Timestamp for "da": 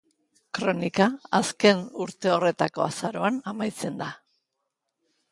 4.01-4.09